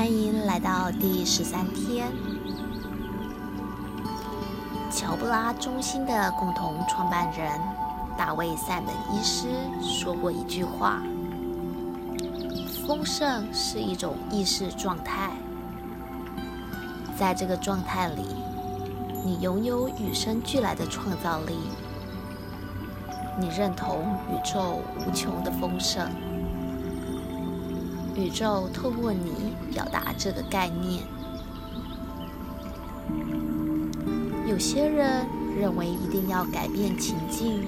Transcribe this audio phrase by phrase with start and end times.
[0.00, 2.10] 欢迎来到第十三天。
[4.90, 7.60] 乔布拉中心的共同创办人
[8.16, 9.48] 大卫·赛门医师
[9.82, 11.02] 说过一句话
[12.86, 15.32] ：“丰盛是一种意识状态，
[17.18, 18.24] 在这个状态里，
[19.22, 21.58] 你拥有与生俱来的创造力。
[23.38, 26.10] 你认同宇宙无穷的丰盛。”
[28.16, 31.02] 宇宙透过你表达这个概念。
[34.46, 35.26] 有些人
[35.58, 37.64] 认为一定要改变情境、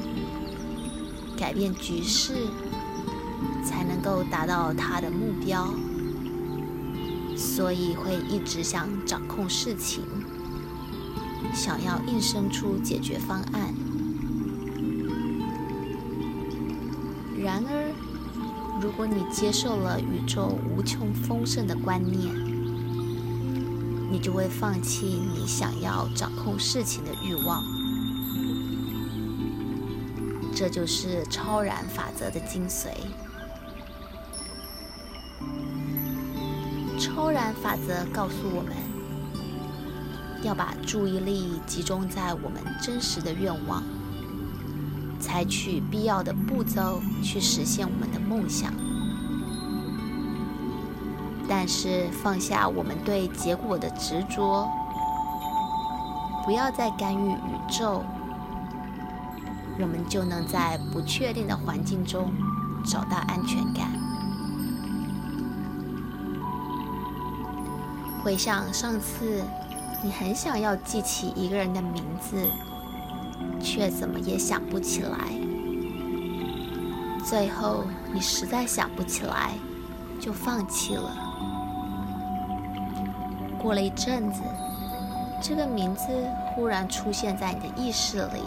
[1.38, 2.34] 改变局势，
[3.64, 5.69] 才能够达到他的目标，
[7.36, 10.02] 所以会一直想掌控事情，
[11.55, 13.72] 想要硬生出解决方案。
[18.92, 22.30] 如果你接受了宇宙无穷丰盛的观念，
[24.12, 27.64] 你就会放弃你想要掌控事情的欲望。
[30.54, 32.90] 这就是超然法则的精髓。
[37.00, 38.76] 超然法则告诉我们，
[40.42, 43.82] 要把注意力集中在我们真实的愿望。
[45.18, 48.74] 采取必要的步骤去实现我们的梦想，
[51.55, 54.67] 但是放下我们对结果的执着，
[56.47, 57.36] 不要再干预宇
[57.69, 58.03] 宙，
[59.78, 62.33] 我们就能在不确定的环境中
[62.86, 63.92] 找到安全感。
[68.25, 69.44] 回想上次，
[70.03, 72.50] 你很想要记起一个人的名字。
[73.61, 75.19] 却怎么也想不起来，
[77.25, 79.53] 最后你实在想不起来，
[80.19, 81.31] 就放弃了。
[83.62, 84.43] 过了一阵子，
[85.41, 86.09] 这个名字
[86.55, 88.43] 忽然出现在你的意识里。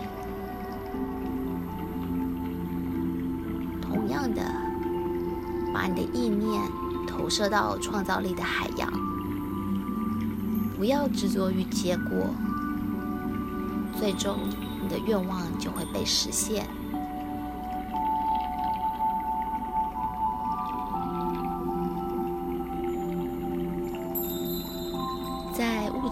[3.81, 4.42] 同样的，
[5.74, 6.62] 把你的意念
[7.08, 8.92] 投射到创造力的海洋，
[10.78, 12.28] 不要执着于结果，
[13.97, 14.38] 最终。
[14.82, 16.68] 你的愿望就会被实现。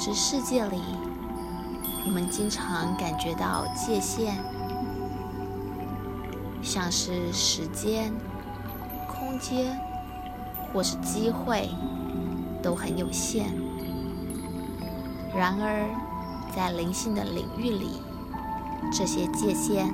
[0.03, 0.81] 在物质世界里，
[2.05, 4.33] 我们经常感觉到界限，
[6.61, 8.11] 像是时间、
[9.07, 9.79] 空间
[10.73, 11.69] 或是机会，
[12.61, 13.45] 都很有限。
[15.33, 15.87] 然而，
[16.53, 18.01] 在灵性的领域里，
[18.91, 19.87] 这些界限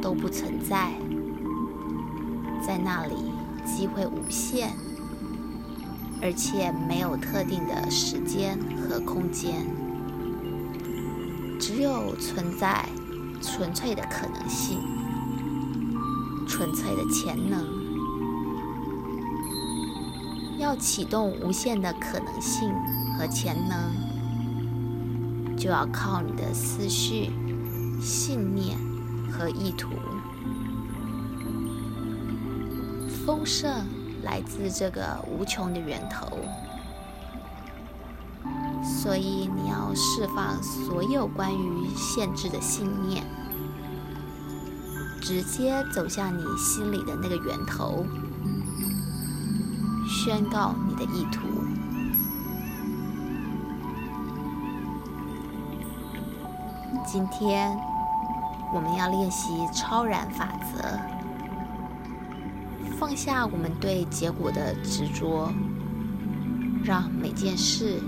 [0.00, 0.92] 都不存在，
[2.64, 3.32] 在那里
[3.64, 4.70] 机会无限，
[6.26, 9.64] 而且没有特定的时间和空间，
[11.60, 12.84] 只有存在
[13.40, 14.80] 纯粹的可能性，
[16.48, 17.64] 纯粹的潜能。
[20.58, 22.74] 要启动无限的可能性
[23.16, 23.94] 和潜能，
[25.56, 27.30] 就要靠你的思绪。
[28.00, 28.76] 信念
[29.30, 29.90] 和意图，
[33.24, 33.86] 丰盛
[34.26, 36.26] 来自这个无穷的源头，
[38.82, 43.24] 所以你要释放所有关于限制的信念，
[45.22, 48.04] 直接走向你心里的那个源头，
[50.08, 51.46] 宣告你的意图。
[57.06, 57.78] 今天
[58.74, 61.15] 我们要练习超然法则，
[63.06, 65.48] 放下我们对结果的执着，
[66.82, 68.00] 让每件事、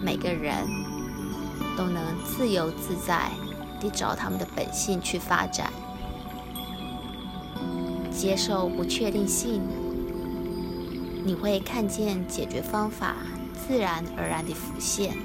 [0.00, 0.54] 每个人
[1.76, 3.28] 都能自由自在
[3.80, 5.72] 地找他们的本性去发展，
[8.12, 9.60] 接受不确定性，
[11.24, 13.16] 你会看见解决方法
[13.66, 15.16] 自然而然地浮现。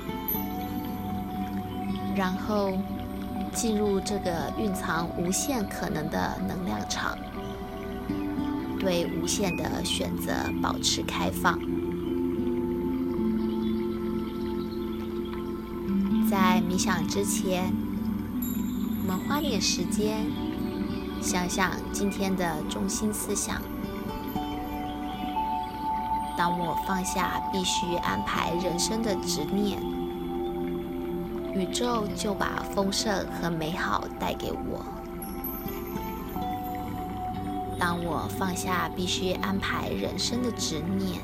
[2.15, 2.75] 然后
[3.53, 7.15] 进入这个蕴藏无限可能的能量场，
[8.87, 10.31] 对无限的选择
[10.61, 11.59] 保持开放。
[16.31, 17.69] 在冥想之前，
[19.01, 20.25] 我们花点时间
[21.21, 23.61] 想想今天的中心思想。
[26.37, 29.81] 当我放下必须安排人生的执念。
[31.53, 34.96] 宇宙就把丰盛和美好带给我。
[37.79, 41.19] 当我放下必须安排人生的执念，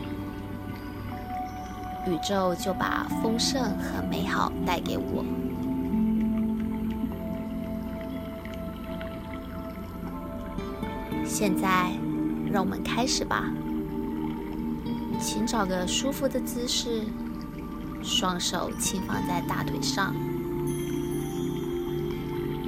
[2.07, 5.25] 宇宙就把丰盛和美好带给我。
[11.25, 11.91] 现在，
[12.51, 13.51] 让我们开始吧。
[15.19, 17.03] 请找个舒服的姿势，
[18.03, 20.13] 双手轻放在大腿上，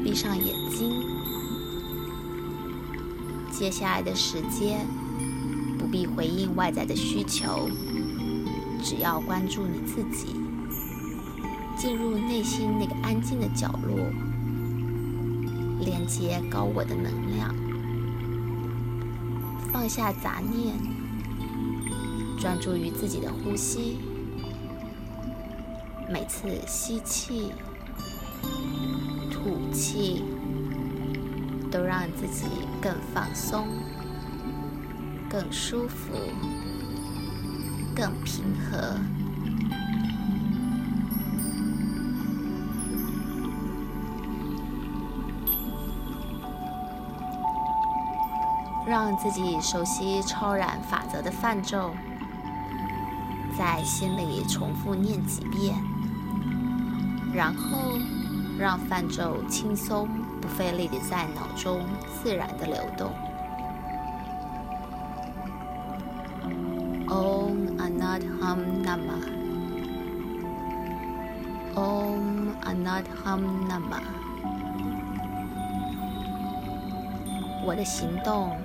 [0.03, 1.03] 闭上眼睛。
[3.57, 4.85] 接下来的时间，
[5.79, 7.69] 不必回应外在的需求，
[8.83, 10.35] 只要关注你自己，
[11.77, 13.97] 进入内心那个安静的角落，
[15.79, 17.55] 连接高我的能量。
[19.71, 20.75] 放下杂念，
[22.37, 23.99] 专注于自己的呼吸。
[26.11, 27.53] 每次吸气、
[29.31, 30.23] 吐气，
[31.75, 32.45] 都让自己
[32.81, 33.67] 更放松、
[35.29, 36.13] 更舒服、
[37.93, 38.97] 更平和。
[48.87, 51.93] 让自己熟悉超然法则的范咒，
[53.57, 55.75] 在心里重复念几遍，
[57.33, 57.99] 然后
[58.57, 60.07] 让范咒轻松
[60.45, 61.83] 不费力地在脑中
[62.21, 63.11] 自然地流动。
[67.07, 69.25] Om Anat Ham Namah。
[71.73, 74.03] Om Anat Ham Namah。
[77.65, 78.55] 我的行动。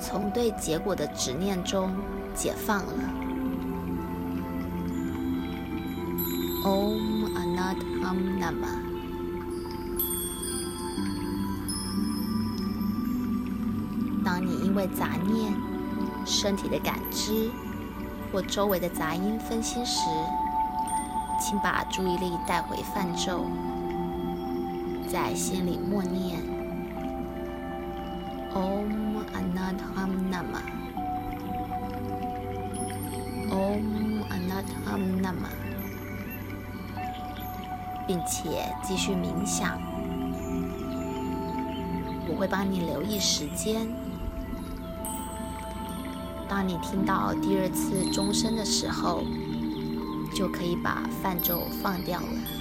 [0.00, 1.92] 从对结果的执念中
[2.34, 3.04] 解放了。
[6.64, 8.97] Om Anat Ham Namah。
[14.78, 15.52] 为杂念、
[16.24, 17.50] 身体的感知
[18.32, 20.08] 或周围的杂音分心时，
[21.40, 23.44] 请把注意力带回泛咒，
[25.10, 26.38] 在心里默念。
[28.54, 29.08] Om。
[29.34, 30.62] a n a t a m Nama。
[33.50, 35.50] Om a n a t a m Nama。
[38.06, 39.78] 并且继续冥想。
[42.26, 44.07] 我会帮你留意时间。
[46.58, 49.22] 当你听到第二次钟声的时候，
[50.34, 52.57] 就可以把泛舟放掉了。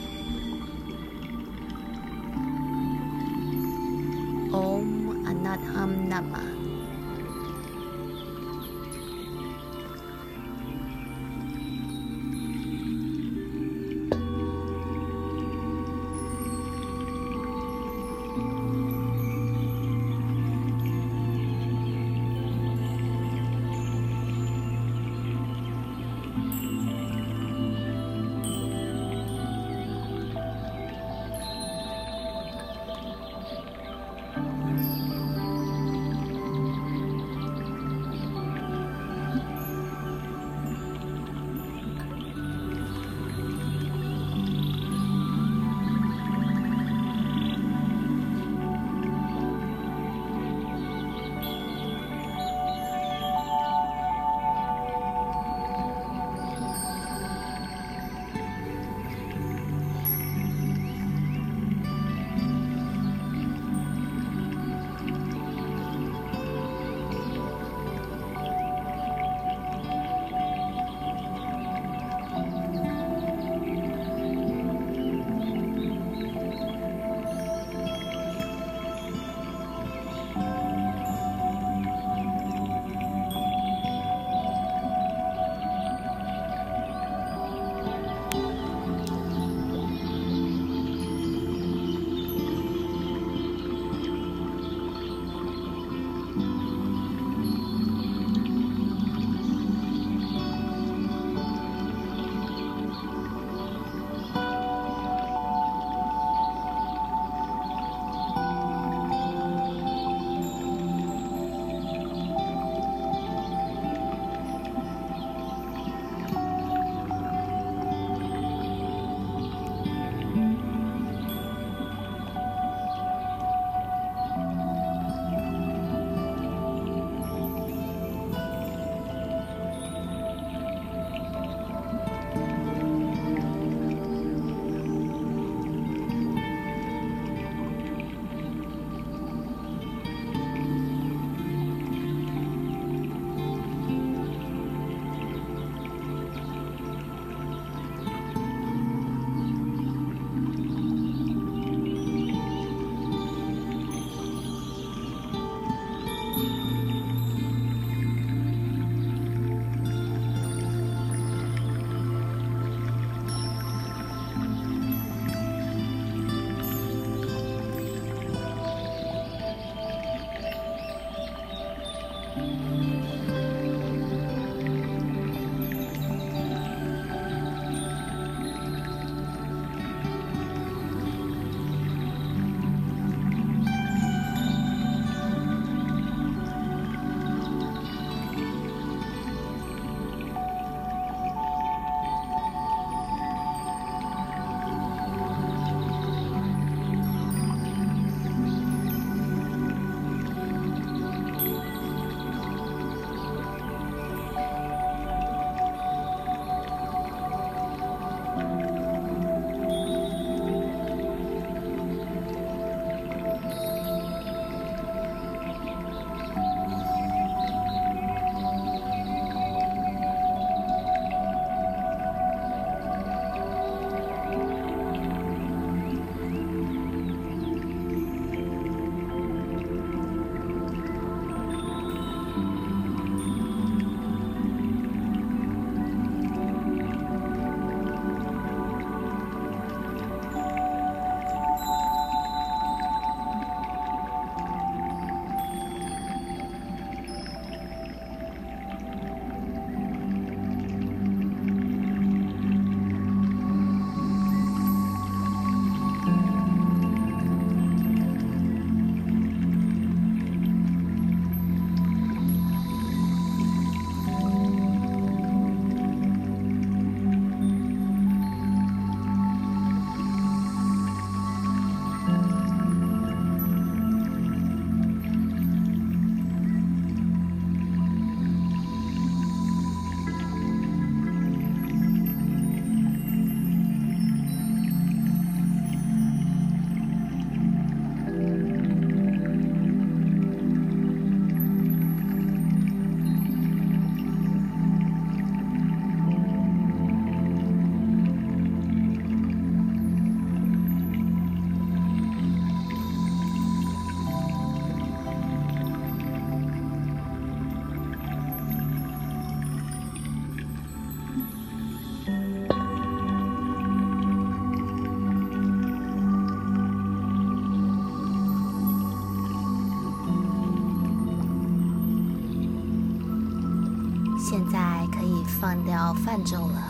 [325.87, 326.61] 放掉泛舟了，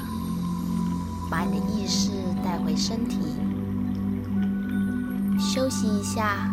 [1.29, 2.11] 把你的意识
[2.43, 3.17] 带回身体，
[5.39, 6.51] 休息一下，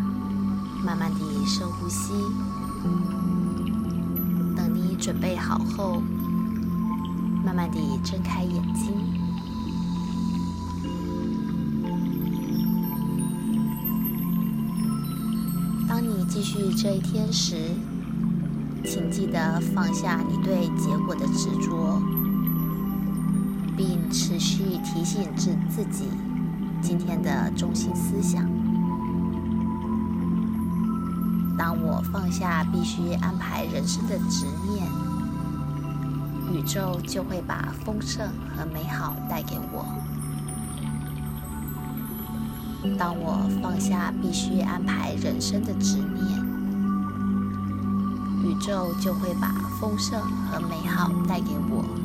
[0.82, 2.12] 慢慢地深呼吸。
[4.56, 6.00] 等你准备好后，
[7.44, 8.94] 慢慢地睁开眼睛。
[15.86, 17.72] 当你继续这一天时，
[18.84, 22.00] 请记得放下你对结果的执着，
[23.76, 26.08] 并持续提醒自自己
[26.80, 28.44] 今天的中心思想。
[31.56, 34.86] 当我放下必须安排人生的执念，
[36.52, 39.86] 宇宙就会把丰盛和美好带给我。
[42.98, 46.44] 当我放下必须安排人生的执念，
[48.44, 52.03] 宇宙就会把丰盛和美好带给我。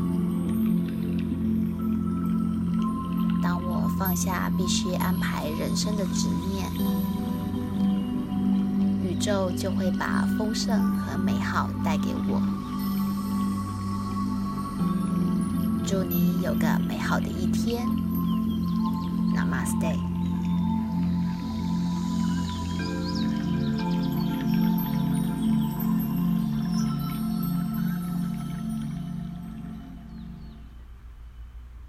[4.09, 6.65] 放下必须安排人生的执念，
[9.03, 12.41] 宇宙就会把丰盛和美好带给我。
[15.85, 17.85] 祝你有个美好的一天。
[19.35, 20.18] Namaste。